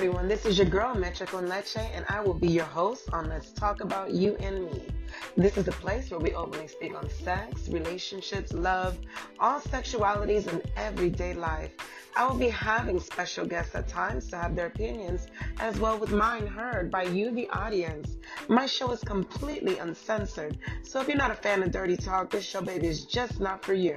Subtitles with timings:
[0.00, 0.28] everyone.
[0.28, 0.94] This is your girl,
[1.26, 4.99] con Leche, and I will be your host on Let's Talk About You and Me.
[5.36, 8.98] This is a place where we openly speak on sex, relationships, love,
[9.38, 11.72] all sexualities, and everyday life.
[12.16, 15.28] I will be having special guests at times to have their opinions
[15.60, 18.16] as well with mine heard by you, the audience.
[18.48, 22.44] My show is completely uncensored, so if you're not a fan of dirty talk, this
[22.44, 23.96] show, baby, is just not for you.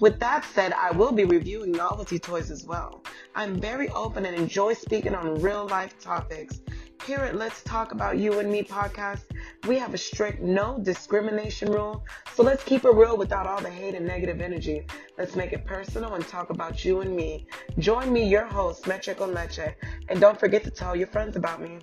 [0.00, 3.02] With that said, I will be reviewing novelty toys as well.
[3.34, 6.60] I'm very open and enjoy speaking on real life topics.
[7.06, 9.22] Here at Let's Talk About You and Me podcast,
[9.66, 12.04] we have a strict no discrimination rule.
[12.34, 14.84] So let's keep it real without all the hate and negative energy.
[15.16, 17.46] Let's make it personal and talk about you and me.
[17.78, 19.74] Join me, your host, Meche Leche,
[20.08, 21.78] and don't forget to tell your friends about me.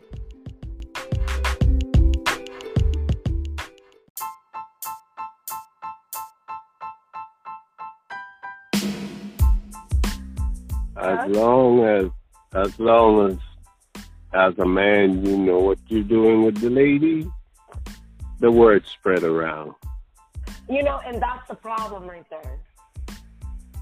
[10.97, 12.09] As long as,
[12.53, 13.37] as long as
[14.35, 17.25] as a man, you know what you're doing with the lady,
[18.39, 19.73] the word spread around.
[20.69, 22.59] You know, and that's the problem right there.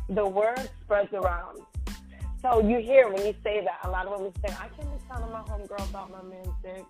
[0.09, 1.59] The word spreads around.
[2.41, 5.03] So you hear when you say that, a lot of women say, I can't be
[5.09, 6.85] telling my homegirl about my man's dick.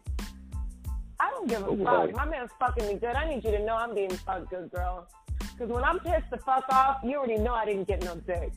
[1.19, 1.84] I don't give a Okay.
[1.84, 2.11] fuck.
[2.16, 3.16] My man's fucking me good.
[3.16, 5.08] I need you to know I'm being fucked good, girl.
[5.39, 8.52] Because when I'm pissed the fuck off, you already know I didn't get no dick.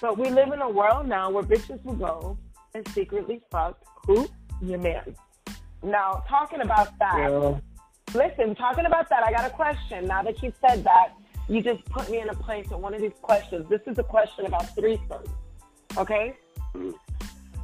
[0.00, 2.38] But we live in a world now where bitches will go
[2.74, 4.28] and secretly fuck who?
[4.62, 5.14] Your man.
[5.82, 7.58] Now, talking about that, Yeah.
[8.14, 10.06] listen, talking about that, I got a question.
[10.06, 11.12] Now that you said that,
[11.48, 13.68] you just put me in a place with one of these questions.
[13.68, 15.28] This is a question about threesomes.
[15.96, 16.34] Okay?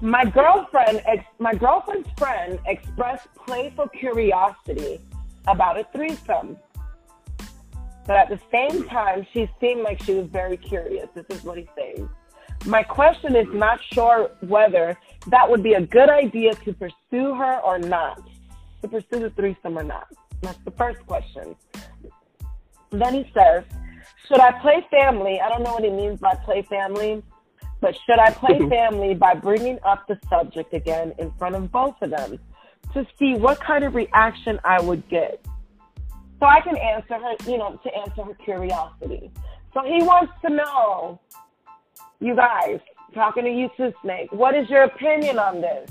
[0.01, 5.01] My girlfriend, ex- my girlfriend's friend expressed playful curiosity
[5.47, 6.57] about a threesome.
[8.07, 11.09] But at the same time, she seemed like she was very curious.
[11.15, 12.09] This is what he's saying.
[12.64, 14.96] My question is not sure whether
[15.28, 18.22] that would be a good idea to pursue her or not.
[18.82, 20.06] To pursue the threesome or not.
[20.42, 21.56] That's the first question.
[22.90, 23.64] Then he says,
[24.28, 25.40] Should I play family?
[25.40, 27.22] I don't know what he means by play family,
[27.80, 31.96] but should I play family by bringing up the subject again in front of both
[32.01, 32.39] of them
[32.92, 35.45] to see what kind of reaction I would get?
[36.39, 39.30] So I can answer her, you know, to answer her curiosity.
[39.74, 41.20] So he wants to know,
[42.22, 42.78] you guys,
[43.14, 45.90] talking to you too, Snake, what is your opinion on this?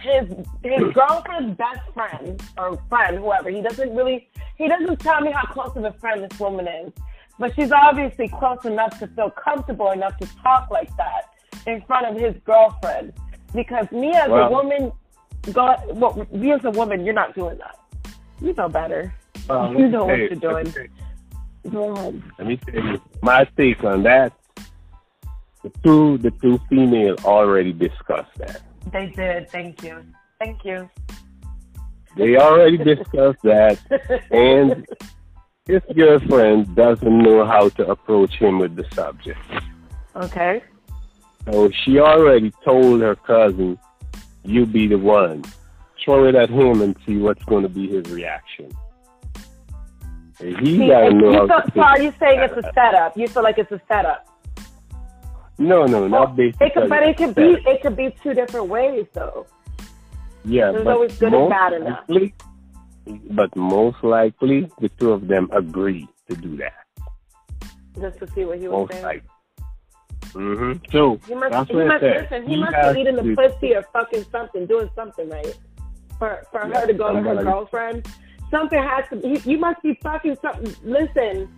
[0.00, 0.28] His
[0.62, 5.46] his girlfriend's best friend or friend, whoever, he doesn't really he doesn't tell me how
[5.52, 6.92] close of a friend this woman is.
[7.38, 11.30] But she's obviously close enough to feel comfortable enough to talk like that
[11.66, 13.12] in front of his girlfriend.
[13.54, 14.92] Because me as a woman,
[15.52, 17.78] go well, me as a woman, you're not doing that.
[18.40, 19.14] You know better.
[19.48, 20.62] Well, You know what hey, you're
[21.64, 22.22] doing.
[22.38, 24.37] Let me tell you my take on that.
[25.62, 28.62] The two, the two female already discussed that.
[28.92, 29.50] They did.
[29.50, 30.04] Thank you.
[30.38, 30.88] Thank you.
[32.16, 33.78] They already discussed that,
[34.30, 34.86] and
[35.66, 39.40] his girlfriend doesn't know how to approach him with the subject.
[40.16, 40.62] Okay.
[41.50, 43.78] So she already told her cousin,
[44.44, 45.44] "You be the one."
[46.04, 48.70] Throw it at him and see what's going to be his reaction.
[50.40, 51.72] And he See, gotta know you feel, to.
[51.74, 53.16] so are you saying it's a setup?
[53.16, 54.27] You feel like it's a setup?
[55.58, 56.66] No, no, Well, not basically.
[56.68, 59.46] it could, but it could be it could be two different ways though.
[60.44, 62.34] Yeah, there's always good and bad likely,
[63.30, 66.74] but most likely the two of them agree to do that.
[68.00, 69.04] Just to see what he was Most saying.
[69.04, 69.28] likely.
[70.32, 72.42] hmm So He must, that's he must listen.
[72.46, 75.58] He, He must be eating the pussy or fucking something, doing something right.
[76.20, 78.06] For for Yeah, her to go to her girlfriend,
[78.50, 79.18] something has to.
[79.26, 80.72] He, you must be fucking something.
[80.84, 81.48] Listen,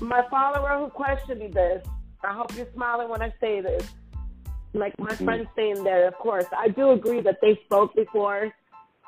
[0.00, 1.84] my follower who questioned me this.
[2.24, 3.88] I hope you're smiling when I say this.
[4.72, 5.24] Like my Mm.
[5.24, 8.52] friend saying that, of course, I do agree that they spoke before.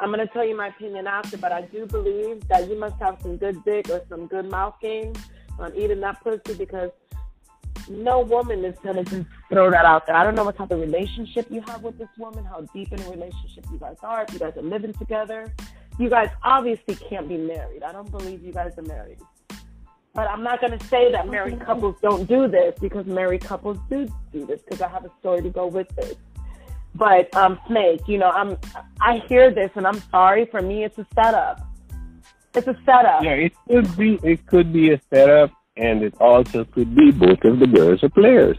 [0.01, 3.21] I'm gonna tell you my opinion after, but I do believe that you must have
[3.23, 5.13] some good dick or some good mouth game
[5.61, 6.91] on eating that pussy because
[7.89, 10.17] no woman is gonna just throw that out there.
[10.17, 13.01] I don't know what type of relationship you have with this woman, how deep in
[13.01, 15.53] a relationship you guys are, if you guys are living together.
[15.99, 17.83] You guys obviously can't be married.
[17.83, 19.19] I don't believe you guys are married.
[20.15, 24.09] But I'm not gonna say that married couples don't do this because married couples do
[24.33, 26.17] do this because I have a story to go with this.
[26.95, 28.59] But um, Snake, you know, I'm
[29.01, 30.45] I hear this and I'm sorry.
[30.47, 31.67] For me, it's a setup.
[32.55, 33.23] It's a setup.
[33.23, 34.19] Yeah, it could be.
[34.23, 38.11] It could be a setup, and it also could be both of the girls are
[38.11, 38.59] players.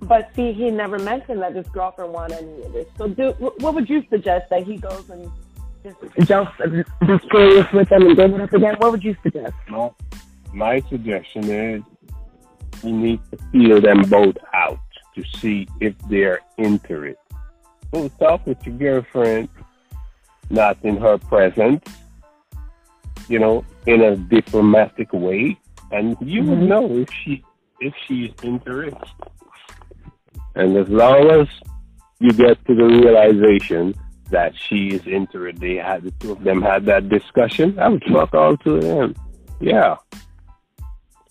[0.00, 2.86] But see, he never mentioned that his girlfriend wanted any of this.
[2.98, 5.30] So, do what would you suggest that he goes and
[5.84, 6.50] just just
[7.06, 8.74] just curious with them and bring it up again?
[8.78, 9.54] What would you suggest?
[9.68, 9.90] My,
[10.54, 11.82] my suggestion is
[12.82, 14.78] you need to feel them both out
[15.16, 17.18] to see if they're into it.
[17.92, 19.48] go talk with your girlfriend,
[20.50, 21.84] not in her presence,
[23.28, 25.58] you know, in a diplomatic way,
[25.90, 26.50] and you mm-hmm.
[26.50, 27.44] would know if she
[27.80, 28.98] if she's interested.
[30.54, 31.48] And as long as
[32.20, 33.94] you get to the realization
[34.30, 37.78] that she is interested, they had the two of them had that discussion.
[37.78, 39.14] I would talk all to them.
[39.60, 39.96] Yeah.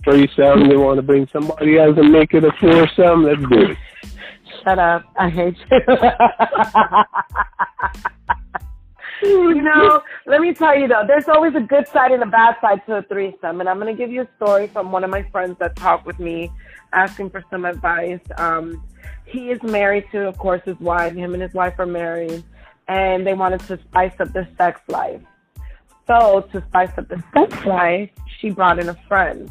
[0.04, 3.24] Threesome, they want to bring somebody else and make it a foursome.
[3.24, 3.78] Let's do it.
[4.64, 5.04] Shut up.
[5.18, 5.80] I hate you.
[9.30, 12.56] you know, let me tell you though, there's always a good side and a bad
[12.62, 13.60] side to a threesome.
[13.60, 16.06] And I'm going to give you a story from one of my friends that talked
[16.06, 16.52] with me
[16.92, 18.22] asking for some advice.
[18.38, 18.84] Um,
[19.26, 21.14] he is married to, of course, his wife.
[21.14, 22.44] Him and his wife are married.
[22.88, 25.22] And they wanted to spice up their sex life.
[26.08, 28.10] So, to spice up the sex life,
[28.40, 29.50] she brought in a friend.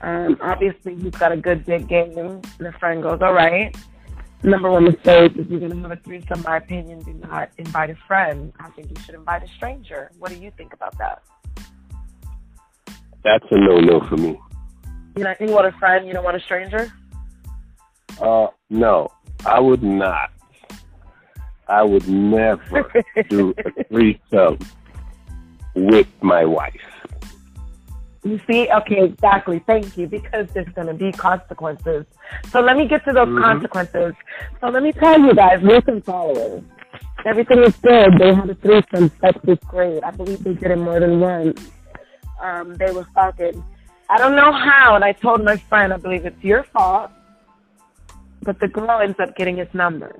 [0.00, 2.42] Um, obviously, he's got a good big game.
[2.58, 3.74] The friend goes, All right
[4.44, 7.90] number one mistake if you're going to have a threesome, my opinion, do not invite
[7.90, 8.52] a friend.
[8.60, 10.10] I think you should invite a stranger.
[10.18, 11.22] What do you think about that?
[13.24, 14.38] That's a no-no for me.
[15.16, 16.92] You know, you want a friend, you don't want a stranger?
[18.20, 19.10] Uh, no,
[19.46, 20.30] I would not.
[21.66, 22.92] I would never
[23.30, 24.58] do a threesome
[25.74, 26.74] with my wife.
[28.24, 28.68] You see?
[28.70, 29.62] Okay, exactly.
[29.66, 30.06] Thank you.
[30.06, 32.06] Because there's going to be consequences.
[32.50, 33.42] So let me get to those mm-hmm.
[33.42, 34.14] consequences.
[34.60, 36.62] So let me tell you guys, listen, followers.
[37.26, 38.18] Everything is good.
[38.18, 39.10] They had a threesome.
[39.20, 40.02] Sex was great.
[40.02, 41.70] I believe they did it more than once.
[42.42, 43.62] Um, they were fucking.
[44.10, 47.10] I don't know how, and I told my friend, I believe it's your fault,
[48.42, 50.14] but the girl ends up getting his number.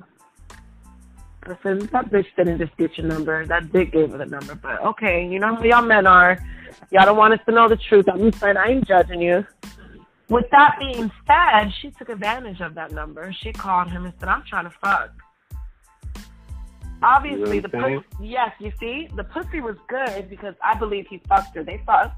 [1.49, 3.47] I said, that bitch didn't just get your number.
[3.47, 4.55] That dick gave her the number.
[4.55, 6.39] But okay, you know how y'all men are.
[6.91, 8.07] Y'all don't want us to know the truth.
[8.09, 9.47] I'm just saying I ain't judging you.
[10.29, 13.33] With that being said, she took advantage of that number.
[13.41, 15.11] She called him and said, I'm trying to fuck.
[17.03, 21.55] Obviously, the pussy, yes, you see, the pussy was good because I believe he fucked
[21.55, 21.63] her.
[21.63, 22.17] They fucked,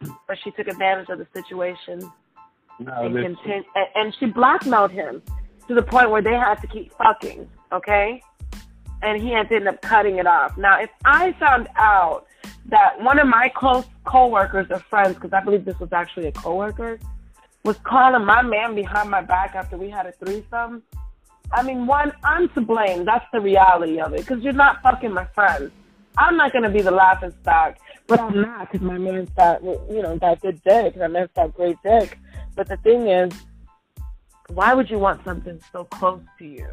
[0.00, 2.10] but she took advantage of the situation
[2.78, 3.64] no, and, continu-
[3.94, 5.22] and she blackmailed him
[5.68, 7.48] to the point where they had to keep fucking.
[7.72, 8.22] Okay,
[9.02, 10.56] and he had to end up cutting it off.
[10.56, 12.26] Now, if I found out
[12.66, 16.32] that one of my close coworkers or friends, because I believe this was actually a
[16.32, 16.98] coworker,
[17.64, 20.82] was calling my man behind my back after we had a threesome.
[21.52, 23.04] I mean, one, I'm to blame.
[23.04, 25.70] That's the reality of it, because you're not fucking my friend.
[26.18, 27.76] I'm not gonna be the laughing stock,
[28.06, 30.96] but I'm not, because my man's got, you know, got good dick.
[30.96, 32.18] My man's got great dick.
[32.54, 33.32] But the thing is,
[34.48, 36.68] why would you want something so close to you?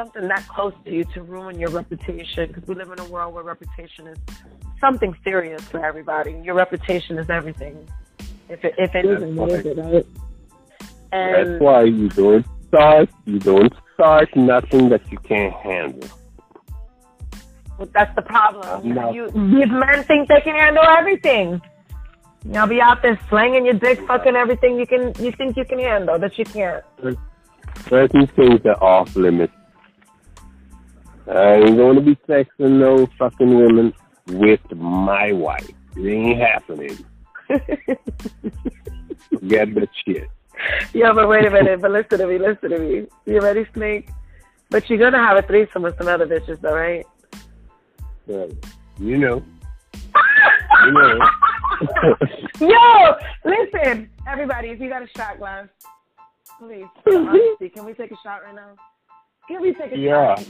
[0.00, 3.34] Something that close to you to ruin your reputation because we live in a world
[3.34, 4.16] where reputation is
[4.80, 6.40] something serious for everybody.
[6.42, 7.86] Your reputation is everything.
[8.48, 10.06] If it, if it isn't, what is it, right?
[11.12, 13.10] And That's why you don't start.
[13.26, 16.08] You don't start nothing that you can't handle.
[17.76, 19.14] Well, that's the problem.
[19.14, 21.60] You, these men think they can handle everything.
[22.50, 25.12] You'll be out there slanging your dick, fucking everything you can.
[25.22, 26.82] You think you can handle that you can't.
[27.88, 29.52] Certain things are off limits
[31.30, 33.94] I ain't going to be sexing no fucking women
[34.26, 35.68] with my wife.
[35.96, 36.98] It ain't happening.
[39.28, 40.28] Forget that shit.
[40.92, 41.80] Yeah, but wait a minute.
[41.80, 42.38] But listen to me.
[42.38, 43.06] Listen to me.
[43.26, 44.08] You ready, Snake?
[44.70, 47.06] But you're gonna have a threesome with some other bitches, though, right?
[48.26, 48.46] Yeah.
[48.98, 49.42] You know.
[50.84, 51.18] you know.
[52.60, 54.68] Yo, listen, everybody.
[54.68, 55.68] If you got a shot glass,
[56.58, 58.74] please, can we take a shot right now?
[59.48, 60.34] Can we take a yeah.
[60.36, 60.46] shot?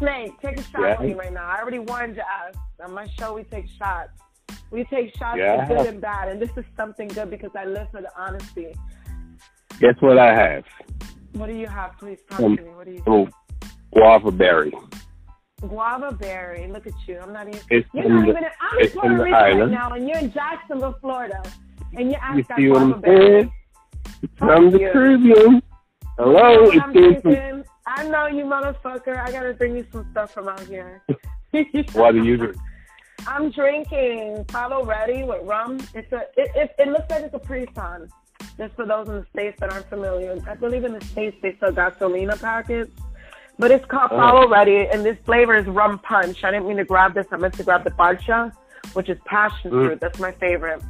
[0.00, 0.98] Snake, take a shot yeah.
[0.98, 1.46] with me right now.
[1.46, 2.56] I already warned you us.
[2.82, 4.10] On my show, we take shots.
[4.70, 5.66] We take shots yeah.
[5.66, 8.74] for good and bad, and this is something good because I live for the honesty.
[9.78, 10.64] Guess what I have?
[11.32, 11.98] What do you have?
[11.98, 12.70] Please talk um, to me.
[12.70, 13.34] What do you oh, have?
[13.92, 14.72] Guava berry.
[15.60, 16.66] Guava berry.
[16.68, 17.18] Look at you.
[17.18, 17.60] I'm not even.
[17.68, 18.44] It's you're not the, even.
[18.44, 21.42] In, I'm in Puerto Rico right now, and you're in Jacksonville, Florida,
[21.94, 23.52] and you're asking you guava berry.
[24.36, 25.62] From the Caribbean.
[26.18, 29.18] Hello, it's from I know you, motherfucker.
[29.18, 31.02] I gotta bring you some stuff from out here.
[31.92, 32.56] what do you drink?
[33.26, 35.80] I'm drinking Palo Ready with rum.
[35.92, 36.20] It's a.
[36.36, 38.08] It, it, it looks like it's a pre-sun.
[38.56, 41.56] Just for those in the states that aren't familiar, I believe in the states they
[41.58, 42.92] sell gasolina packets,
[43.58, 44.48] but it's called Palo oh.
[44.48, 46.44] Ready, and this flavor is rum punch.
[46.44, 47.26] I didn't mean to grab this.
[47.32, 48.52] I meant to grab the parcha,
[48.92, 49.86] which is passion mm.
[49.86, 50.00] fruit.
[50.00, 50.80] That's my favorite.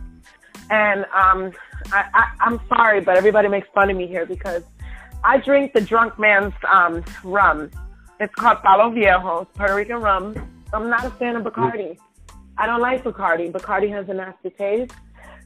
[0.69, 1.53] And um,
[1.93, 4.63] I, I, I'm sorry, but everybody makes fun of me here because
[5.23, 7.71] I drink the drunk man's um, rum.
[8.21, 10.35] It's called Palo Viejo, Puerto Rican rum.
[10.73, 11.99] I'm not a fan of Bacardi.
[12.57, 13.53] I don't like Bacardi.
[13.53, 14.93] Bacardi has a nasty taste.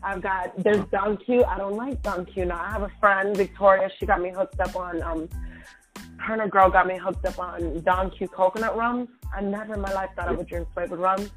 [0.03, 1.45] I've got there's Don Q.
[1.45, 2.61] I don't like Don Q now.
[2.63, 3.91] I have a friend, Victoria.
[3.99, 5.29] She got me hooked up on um,
[6.25, 9.09] Kerner girl got me hooked up on Don Q coconut rum.
[9.35, 11.29] I never in my life thought I would drink flavored rum.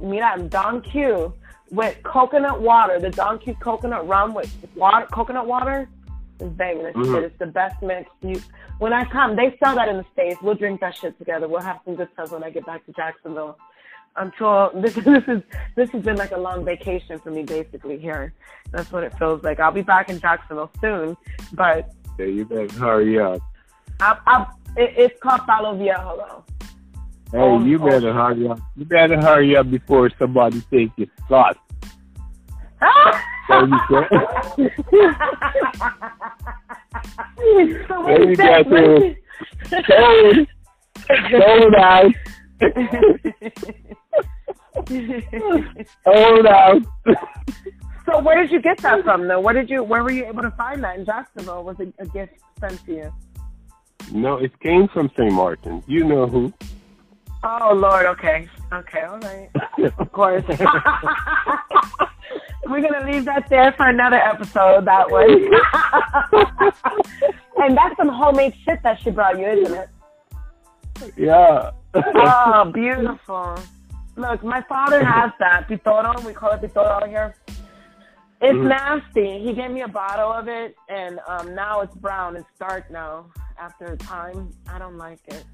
[0.00, 1.32] Mira, Don Q
[1.70, 5.88] with coconut water, the Don Q coconut rum with water, coconut water
[6.38, 7.14] banging this Mhm.
[7.14, 7.24] shit.
[7.24, 8.10] It's the best mix.
[8.22, 8.40] You,
[8.78, 10.40] when I come, they sell that in the States.
[10.42, 11.48] We'll drink that shit together.
[11.48, 13.58] We'll have some good times when I get back to Jacksonville.
[14.16, 15.42] Until this, this is
[15.76, 18.32] this has been like a long vacation for me, basically here.
[18.72, 19.60] That's what it feels like.
[19.60, 21.16] I'll be back in Jacksonville soon,
[21.52, 23.40] but Yeah, you better hurry up.
[24.00, 26.44] I, I, it, it's called Palo Viejo though.
[27.30, 27.86] Hey, Oh, you oh.
[27.90, 28.58] better hurry up.
[28.76, 31.56] You better hurry up before somebody takes your spot.
[33.48, 35.38] So you can-
[37.88, 38.68] so There you that?
[38.68, 39.16] go, too.
[39.88, 40.46] Sold.
[41.30, 42.12] Sold out.
[46.04, 46.82] Sold out.
[48.06, 49.40] so where did you get that from though?
[49.40, 51.64] Where did you where were you able to find that in Jacksonville?
[51.64, 53.12] Was it a gift sent to you?
[54.12, 55.32] no, it came from St.
[55.32, 55.82] Martin.
[55.86, 56.52] You know who.
[57.44, 58.48] Oh Lord, okay.
[58.72, 59.50] Okay, all right.
[59.98, 60.44] Of course.
[62.66, 65.26] We're gonna leave that there for another episode that way.
[67.64, 69.88] and that's some homemade shit that she brought you, isn't it?
[71.16, 71.70] yeah.
[71.94, 73.56] Oh, beautiful.
[74.16, 75.68] Look, my father has that.
[75.68, 77.34] Pitorro, we call it pitorro here.
[78.40, 78.68] It's Mhm.
[78.68, 79.38] nasty.
[79.38, 82.36] He gave me a bottle of it, and um, now it's brown.
[82.36, 83.26] It's dark now
[83.58, 84.50] after time.
[84.68, 85.44] I don't like it.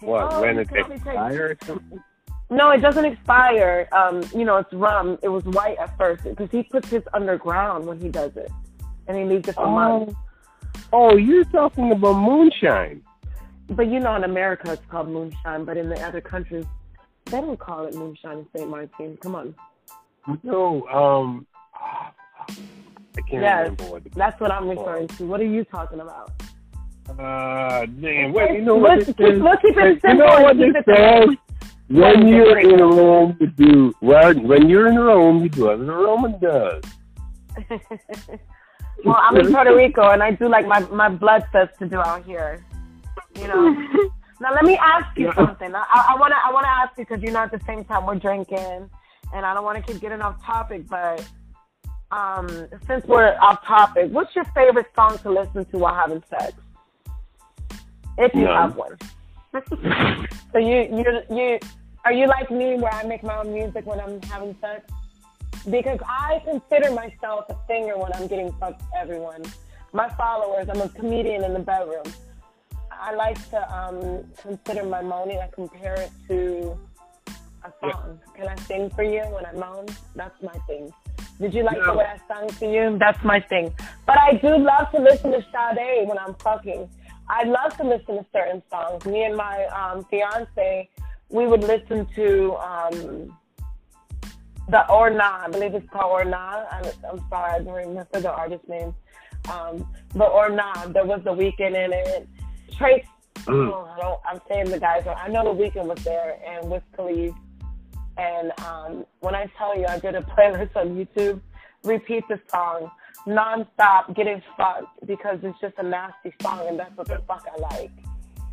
[0.00, 1.58] What, Oh, when it can only take- expires?
[2.50, 3.88] No, it doesn't expire.
[3.92, 5.18] Um, you know, it's rum.
[5.22, 8.50] It was white at first because he puts his underground when he does it,
[9.06, 10.14] and he leaves it for months.
[10.92, 13.02] Oh, you're talking about moonshine.
[13.70, 15.64] But you know, in America, it's called moonshine.
[15.66, 16.64] But in the other countries,
[17.26, 18.70] they don't call it moonshine in St.
[18.70, 19.18] Martin.
[19.20, 19.54] Come on.
[20.42, 25.26] No, um, I can't remember what the That's what I'm referring to.
[25.26, 26.32] What are you talking about?
[27.08, 28.32] Uh, damn.
[28.32, 29.58] Well, you know what Let's it keep- says?
[29.62, 31.36] keep it You know what it says?
[31.88, 34.34] When you're in Rome, you do well.
[34.34, 36.82] When you're in Rome, you do as a Roman does.
[39.04, 41.96] well, I'm in Puerto Rico, and I do like my my blood says to do
[41.98, 42.64] out here.
[43.36, 43.70] You know.
[44.40, 45.74] now let me ask you something.
[45.74, 48.16] I, I wanna I wanna ask you because you know at the same time we're
[48.16, 48.90] drinking,
[49.34, 51.26] and I don't want to keep getting off topic, but
[52.10, 52.48] um,
[52.86, 56.52] since we're off topic, what's your favorite song to listen to while having sex?
[58.18, 58.96] If you have one.
[60.52, 61.58] so you you you
[62.04, 64.90] are you like me where I make my own music when I'm having sex?
[65.70, 69.42] Because I consider myself a singer when I'm getting fucked everyone.
[69.92, 72.04] My followers, I'm a comedian in the bedroom.
[72.90, 76.78] I like to um, consider my moaning, I compare it to
[77.64, 78.20] a song.
[78.34, 79.86] Can I sing for you when I moan?
[80.14, 80.92] That's my thing.
[81.40, 81.92] Did you like No.
[81.92, 82.98] the way I sang to you?
[82.98, 83.72] That's my thing.
[84.06, 86.88] But I do love to listen to Sade when I'm fucking.
[87.30, 89.04] I love to listen to certain songs.
[89.04, 90.88] Me and my um, fiance,
[91.28, 93.38] we would listen to um,
[94.68, 95.44] the Or Nah.
[95.44, 96.64] I believe it's called Or Nah.
[96.70, 98.94] I'm, I'm sorry, I don't remember the artist name.
[99.52, 102.28] Um, but Or Nah, there was the Weeknd in it.
[102.76, 103.04] Trace,
[103.44, 103.70] Mm.
[103.72, 105.06] oh, I don't, I'm saying the guys.
[105.06, 107.32] I know the Weeknd was there, and with Khalid.
[108.18, 111.40] And um, when I tell you, I did a playlist on YouTube.
[111.84, 112.90] Repeat the song
[113.26, 117.60] nonstop, getting fucked because it's just a nasty song, and that's what the fuck I
[117.60, 117.90] like.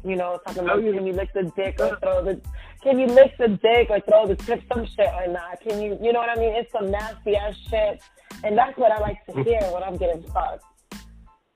[0.04, 2.40] You know, talking about can you lick the dick or throw the,
[2.84, 5.60] can you lick the dick or throw the tip, some shit or not?
[5.62, 6.54] Can you, you know what I mean?
[6.54, 8.02] It's some nasty ass shit,
[8.44, 9.44] and that's what I like to mm.
[9.44, 10.64] hear when I'm getting fucked.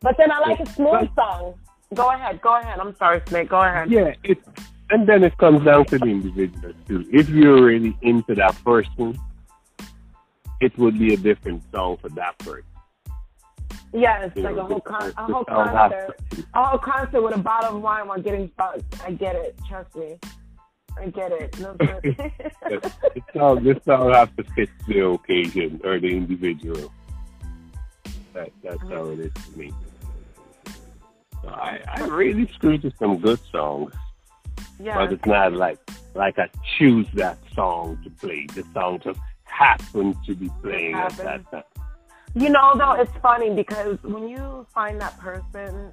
[0.01, 1.55] But then I like a smooth song.
[1.93, 2.79] Go ahead, go ahead.
[2.79, 3.49] I'm sorry, Snake.
[3.49, 3.91] Go ahead.
[3.91, 4.39] Yeah, it,
[4.89, 7.07] and then it comes down to the individual too.
[7.11, 9.19] If you're really into that person,
[10.59, 12.63] it would be a different song for that person.
[13.91, 16.15] You like a whole con- a whole concert,
[16.53, 18.83] a whole concert with a bottle of wine while getting fucked.
[19.03, 19.59] I get it.
[19.67, 20.17] Trust me,
[20.97, 21.59] I get it.
[21.59, 26.93] No, the song, the song has to fit the occasion or the individual.
[28.33, 29.73] That, that's how it is to me.
[31.41, 33.93] So I, I really screw to some good songs,
[34.79, 34.97] yeah.
[34.97, 35.79] but it's not like
[36.13, 38.45] like I choose that song to play.
[38.53, 41.63] The song just happens to be playing at that time.
[42.35, 45.91] You know, though, it's funny because when you find that person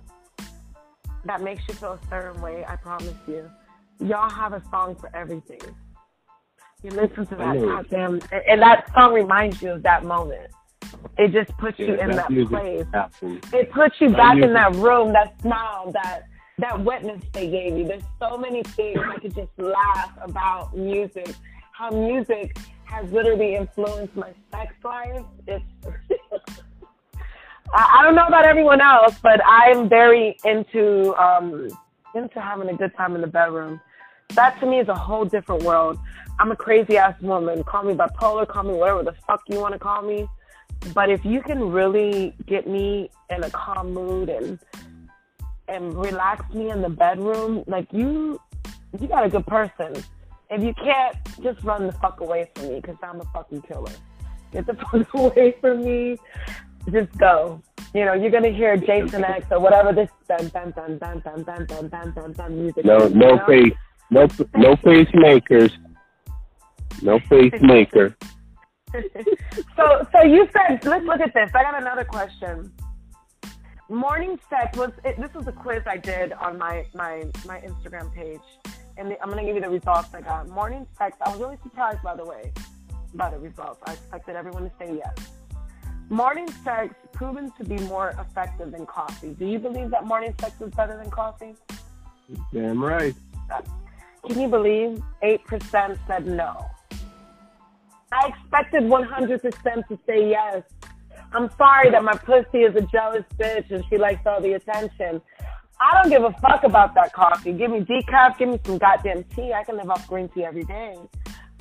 [1.25, 3.51] that makes you feel a certain way, I promise you,
[4.01, 5.61] y'all have a song for everything.
[6.83, 10.51] You listen to that goddamn, and, and that song reminds you of that moment.
[11.19, 12.87] It just puts you in that music place.
[12.93, 13.43] happens.
[13.53, 16.25] It puts you back in that room, that smile, that
[16.59, 17.87] that witness they gave you.
[17.87, 21.35] There's so many things I could just laugh about music.
[21.73, 25.25] How music has literally influenced my sex life.
[25.47, 25.65] It's
[27.75, 31.69] I don't know about everyone else, but I'm very into um
[32.15, 33.81] into having a good time in the bedroom.
[34.31, 35.99] That to me is a whole different world.
[36.39, 37.63] I'm a crazy ass woman.
[37.65, 40.29] Call me bipolar, call me whatever the fuck you want to call me.
[40.95, 44.59] But if you can really get me in a calm mood and
[45.69, 48.41] and relax me in the bedroom, like you,
[49.01, 49.95] you got a good person.
[50.51, 53.93] If you can't, just run the fuck away from me because I'm a fucking killer.
[54.53, 56.19] Get the fuck away from me.
[56.91, 57.61] Just go.
[57.95, 61.43] You know, you're gonna hear Jason X or whatever this dun dun dun dun dun
[61.43, 62.85] dun dun dun dun dun music.
[62.85, 63.47] No, is, no you know?
[63.47, 63.73] face,
[64.11, 64.21] no,
[64.57, 65.73] no pacemakers,
[67.03, 68.17] no pacemaker.
[69.77, 71.51] so, so you said, let's look at this.
[71.55, 72.73] I got another question.
[73.89, 78.13] Morning sex was it, this was a quiz I did on my my my Instagram
[78.15, 78.41] page,
[78.99, 80.49] and the, I'm gonna give you the results I got.
[80.49, 81.17] Morning sex.
[81.25, 82.53] I was really surprised, by the way,
[83.15, 83.81] by the results.
[83.87, 85.15] I expected everyone to say yes.
[86.09, 89.35] Morning sex proven to be more effective than coffee.
[89.39, 91.55] Do you believe that morning sex is better than coffee?
[92.53, 93.15] Damn right.
[94.27, 96.67] Can you believe 8% said no?
[98.13, 100.63] I expected 100% to say yes.
[101.33, 105.21] I'm sorry that my pussy is a jealous bitch and she likes all the attention.
[105.79, 107.53] I don't give a fuck about that coffee.
[107.53, 109.53] Give me decaf, give me some goddamn tea.
[109.53, 110.97] I can live off green tea every day.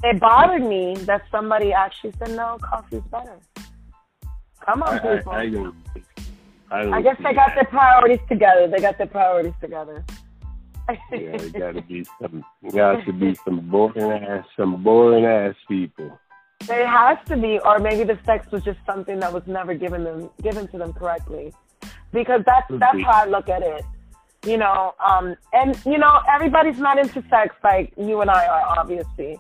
[0.04, 3.40] It bothered me that somebody actually said no, coffee's better.
[4.66, 5.32] Come on, I, people.
[5.32, 5.76] I, I don't.
[6.72, 7.56] I, don't I guess they got that.
[7.56, 8.68] their priorities together.
[8.68, 10.04] They got their priorities together.
[11.12, 12.46] Yeah, there gotta be some.
[12.72, 16.18] Got to be some boring ass, some boring ass people.
[16.68, 20.04] There has to be, or maybe the sex was just something that was never given
[20.04, 21.54] them given to them correctly,
[22.14, 23.84] because that's that's how I look at it.
[24.46, 28.78] You know, um, and you know, everybody's not into sex like you and I are.
[28.80, 29.40] Obviously,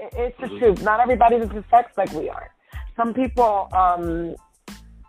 [0.00, 0.58] it's the Mhm.
[0.58, 0.82] truth.
[0.82, 2.50] Not everybody's into sex like we are.
[2.96, 4.34] Some people um,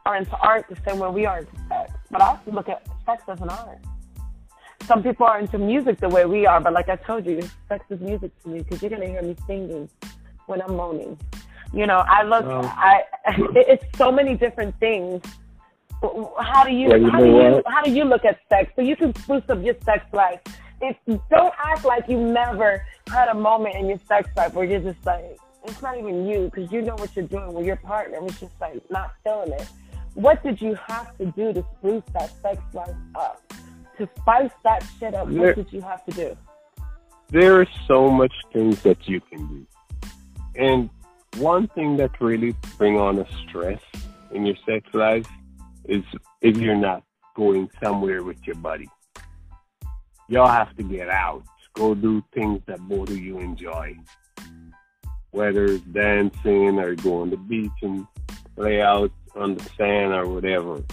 [0.06, 2.86] are into art the same way we are into sex, but I also look at
[3.06, 3.80] sex as an art.
[4.84, 7.84] Some people are into music the way we are, but like I told you, sex
[7.90, 9.90] is music to me because you're gonna hear me singing
[10.46, 11.18] when I'm moaning.
[11.74, 13.04] You know, I look, Well- I,
[13.56, 15.22] it's so many different things.
[16.02, 18.72] How do you, Well, how do you, how do you look at sex?
[18.76, 20.40] So you can spruce up your sex life.
[20.82, 20.96] If
[21.30, 25.04] don't act like you never had a moment in your sex life where you're just
[25.06, 28.20] like, it's not even you because you know what you're doing with your partner.
[28.22, 29.68] It's just like not feeling it.
[30.14, 33.42] What did you have to do to spruce that sex life up?
[33.98, 36.38] To spice that shit up, There- what did you have to do?
[37.30, 39.66] There are so much things that you can do,
[40.56, 40.90] and
[41.40, 43.82] one thing that really bring on a stress
[44.32, 45.28] in your sex life
[45.88, 46.04] is
[46.42, 47.04] if you're not
[47.36, 48.90] going somewhere with your buddy.
[50.28, 53.96] Y'all have to get out, go do things that both of you enjoy,
[55.32, 58.06] whether it's dancing or going to the beach and
[58.58, 60.84] lay out on the sand or whatever.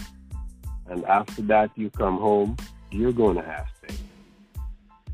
[0.87, 2.55] And after that, you come home,
[2.91, 3.99] you're going to have sex.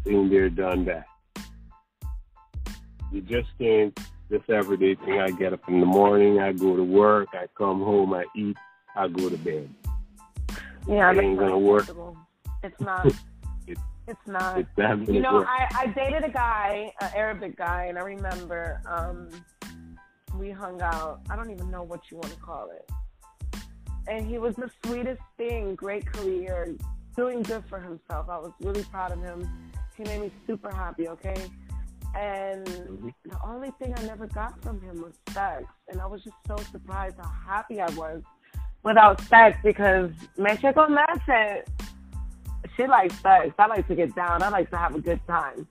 [0.03, 1.05] Been there, done that.
[3.11, 3.97] You just can't
[4.29, 5.19] this everyday thing.
[5.19, 8.57] I get up in the morning, I go to work, I come home, I eat,
[8.95, 9.69] I go to bed.
[10.87, 11.87] Yeah, It ain't gonna work.
[12.63, 13.05] It's not.
[13.05, 13.15] It-
[14.07, 14.57] it's not.
[14.57, 15.47] It's not You know, work.
[15.47, 19.29] I, I dated a guy, an Arabic guy, and I remember um,
[20.35, 21.21] we hung out.
[21.29, 22.89] I don't even know what you want to call it.
[24.07, 26.75] And he was the sweetest thing, great career,
[27.15, 28.27] doing good for himself.
[28.27, 29.47] I was really proud of him.
[29.95, 31.35] He made me super happy, okay?
[32.15, 33.13] And Mhm.
[33.25, 35.65] the only thing I never got from him was sex.
[35.87, 38.23] And I was just so surprised how happy I was
[38.83, 40.97] without sex because me check on.
[42.77, 43.53] She likes sex.
[43.59, 44.41] I like to get down.
[44.41, 45.67] I like to have a good time.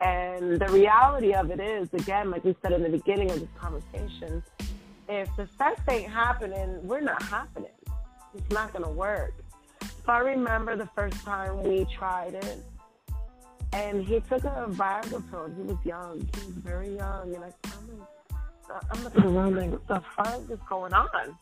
[0.00, 3.48] And the reality of it is, again, like we said in the beginning of this
[3.58, 4.42] conversation,
[5.08, 7.72] if the sex ain't happening, we're not happening.
[8.34, 9.34] It's not gonna work.
[9.80, 12.64] So I remember the first time we tried it,
[13.72, 15.50] and he took a Viagra pill.
[15.56, 16.20] He was young.
[16.34, 20.50] He was very young, and I, I'm, like, I'm looking around like, what the fuck
[20.50, 21.36] is going on?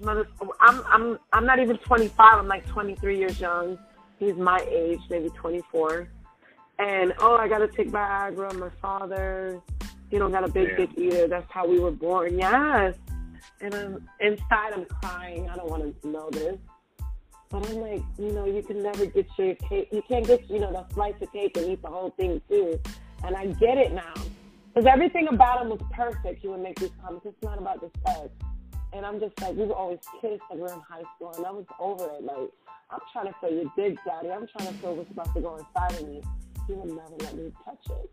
[0.00, 0.26] Mother,
[0.60, 2.38] I'm, I'm, I'm not even 25.
[2.38, 3.78] I'm like 23 years young.
[4.18, 6.08] He's my age, maybe 24.
[6.78, 8.58] And oh, I gotta take Viagra.
[8.58, 9.60] My father,
[10.10, 11.28] you know, got a big dick eater.
[11.28, 12.38] That's how we were born.
[12.38, 12.96] Yes.
[13.60, 14.72] And I'm inside.
[14.72, 15.48] I'm crying.
[15.50, 16.56] I don't want to know this.
[17.50, 19.88] But I'm like, you know, you can never get your cake.
[19.90, 22.80] You can't get, you know, the slice of cake and eat the whole thing too.
[23.24, 24.14] And I get it now.
[24.72, 26.40] Because everything about him was perfect.
[26.40, 27.26] He would make these comments.
[27.26, 28.30] It's not about the sex.
[28.92, 31.32] And I'm just like, we would always kiss like we were in high school.
[31.36, 32.24] And I was over it.
[32.24, 32.50] Like,
[32.90, 34.30] I'm trying to feel your dick, daddy.
[34.30, 36.22] I'm trying to feel what's about to go inside of me.
[36.66, 38.10] He would never let me touch it.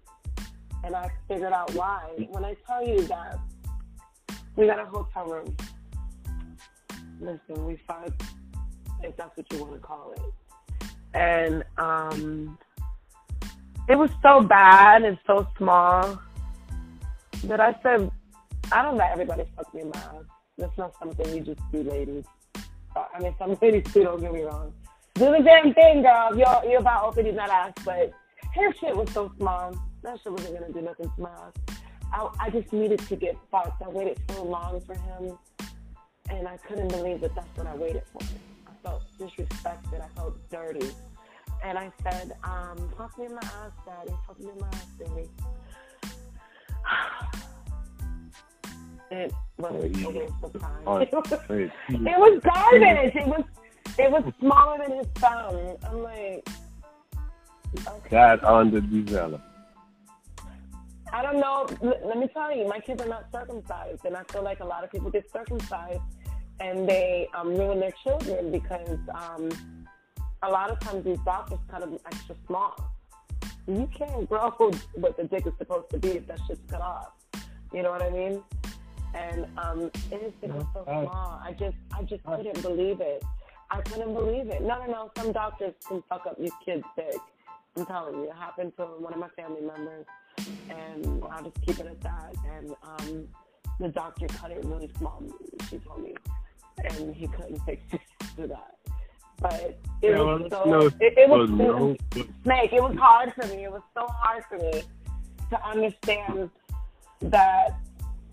[0.84, 2.28] And I figured out why.
[2.30, 3.40] When I tell you that
[4.56, 5.56] we got a hotel room.
[7.20, 8.12] Listen, we fight
[9.04, 10.22] if that's what you want to call it.
[11.14, 12.58] and um,
[13.90, 16.20] it was so bad and so small
[17.46, 18.12] that I said,
[18.72, 20.26] I don't let everybody fuck me in my ass.
[20.58, 22.26] That's not something you just do, ladies.
[22.96, 24.74] I mean, some ladies too, don't get me wrong.
[25.14, 26.36] Do the damn thing, girl.
[26.36, 28.12] You're, you're about opening that ass, but
[28.56, 29.76] her shit was so small.
[30.02, 31.78] That shit wasn't gonna do nothing to my ass.
[32.12, 33.82] I, I just needed to get fucked.
[33.84, 35.38] I waited so long for him,
[36.30, 38.22] and I couldn't believe that that's what I waited for.
[38.68, 40.02] I felt disrespected.
[40.02, 40.90] I felt dirty.
[41.64, 44.14] And I said, um, fuck me in my ass, daddy.
[44.28, 45.30] Fuck me in my ass, baby.
[49.10, 51.02] It was a waste of time.
[51.02, 51.32] It was,
[51.90, 53.16] it was garbage.
[53.16, 53.44] It was
[53.98, 55.78] it was smaller than his thumb.
[55.84, 56.48] I'm like,
[57.88, 58.10] okay.
[58.12, 59.44] that underdeveloped.
[61.14, 61.68] I don't know.
[61.82, 64.84] let me tell you, my kids are not circumcised, and I feel like a lot
[64.84, 66.02] of people get circumcised
[66.60, 69.50] and they um, ruin their children because um,
[70.44, 72.76] a lot of times these doctors cut them extra small.
[73.68, 74.52] You can't grow
[74.96, 77.12] what the dick is supposed to be if that shit's cut off.
[77.74, 78.42] You know what I mean?
[79.14, 81.42] And um, it was so small.
[81.44, 83.24] I just, I just couldn't believe it.
[83.70, 84.62] I couldn't believe it.
[84.62, 85.12] No, no, no.
[85.18, 87.16] Some doctors can fuck up these kids' dick.
[87.76, 90.06] I'm telling you, it happened to one of my family members,
[90.70, 92.36] and I'll just keep it at that.
[92.56, 93.28] And um,
[93.80, 95.24] the doctor cut it really small.
[95.70, 96.16] She told me,
[96.84, 98.02] and he couldn't fix it
[98.38, 98.76] to that.
[99.40, 101.96] But it yeah, was so no, it, it was no.
[102.44, 102.74] snake.
[102.74, 103.66] It was hard for me.
[103.66, 104.82] It was so hard for me
[105.52, 106.50] to understand
[107.22, 107.80] that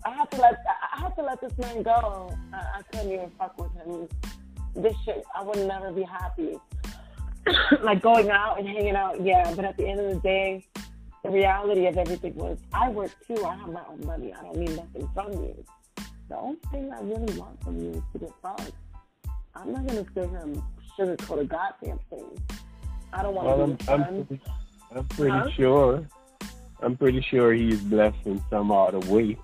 [0.05, 0.63] I have to let
[0.93, 2.31] I have to let this man go.
[2.53, 4.07] I, I couldn't even fuck with him.
[4.75, 6.59] This shit, I would never be happy.
[7.81, 9.51] like going out and hanging out, yeah.
[9.55, 10.65] But at the end of the day,
[11.23, 13.43] the reality of everything was I work too.
[13.43, 14.31] I have my own money.
[14.31, 15.65] I don't need nothing from you.
[16.29, 18.71] The only thing I really want from you is to get fucked.
[19.55, 20.61] I'm not gonna sit here and
[20.97, 22.37] sugarcoat a goddamn thing.
[23.11, 23.91] I don't want well, to.
[23.91, 24.41] I'm, I'm pretty,
[24.95, 25.49] I'm pretty huh?
[25.55, 26.07] sure.
[26.81, 29.37] I'm pretty sure he's blessed in some other way.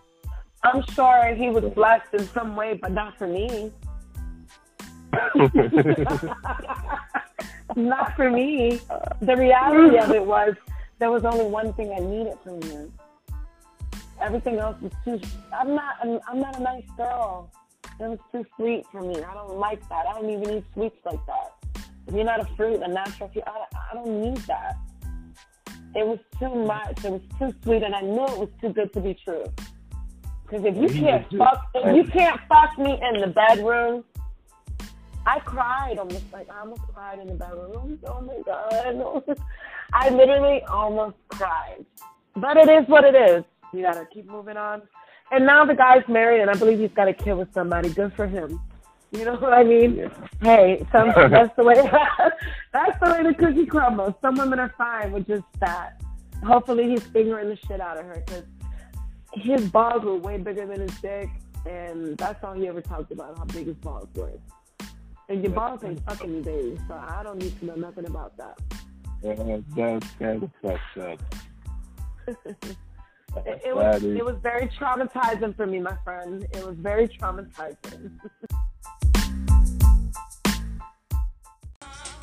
[0.64, 3.72] I'm sure he was blessed in some way, but not for me.
[7.76, 8.80] not for me.
[9.22, 10.56] The reality of it was
[11.00, 12.94] there was only one thing I needed from you.
[14.22, 15.20] Everything else was too.
[15.52, 15.96] I'm not.
[16.04, 17.52] I'm, I'm not a nice girl.
[18.00, 19.16] It was too sweet for me.
[19.24, 20.06] I don't like that.
[20.08, 21.54] I don't even eat sweets like that.
[22.08, 24.78] If you're not a fruit, a natural fruit, I, I don't need that.
[25.96, 27.04] It was too much.
[27.04, 29.46] It was too sweet, and I knew it was too good to be true.
[30.52, 34.04] Because if you can't fuck, if you can't fuck me in the bedroom,
[35.26, 37.98] I cried almost like I almost cried in the bedroom.
[38.06, 39.38] Oh my god,
[39.94, 41.86] I literally almost cried.
[42.36, 43.46] But it is what it is.
[43.72, 44.82] You gotta keep moving on.
[45.32, 47.88] And now the guy's married, and I believe he's got a kid with somebody.
[47.88, 48.60] Good for him.
[49.12, 49.96] You know what I mean?
[49.96, 50.10] Yeah.
[50.42, 51.76] Hey, some, that's the way.
[52.74, 54.16] that's the way the cookie crumbles.
[54.22, 56.02] Some women are fine with just that.
[56.44, 58.44] Hopefully, he's fingering the shit out of her because
[59.34, 61.30] his balls were way bigger than his dick,
[61.66, 64.34] and that's all he ever talked about how big his balls were.
[65.30, 66.78] And your balls ain't fucking baby.
[66.88, 68.60] So I don't need to know nothing about that.
[69.24, 71.22] Yeah, that's kind of fucked up.
[73.46, 76.46] It, it was it was very traumatizing for me, my friend.
[76.54, 78.20] It was very traumatizing.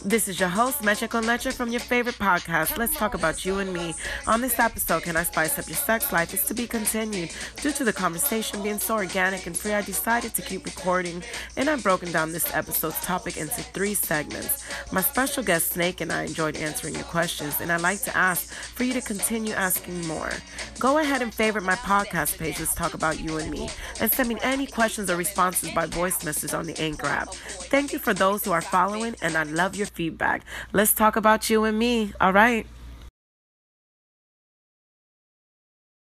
[0.04, 2.78] This is your host, Mecha con Leche from your favorite podcast.
[2.78, 3.96] Let's talk about you and me.
[4.28, 6.32] On this episode, Can I Spice Up Your Sex Life?
[6.32, 7.30] is to be continued.
[7.56, 11.24] Due to the conversation being so organic and free, I decided to keep recording,
[11.56, 14.64] and I've broken down this episode's topic into three segments.
[14.92, 18.52] My special guest, Snake, and I enjoyed answering your questions, and I'd like to ask
[18.54, 20.30] for you to continue asking more.
[20.78, 23.68] Go ahead and favorite my podcast page, Let's Talk About You and Me,
[24.00, 27.34] and send me any questions or responses by voice message on the Anchor app.
[27.34, 30.42] Thank you for those who are following, and I love your feedback.
[30.72, 32.12] Let's talk about you and me.
[32.20, 32.66] All right.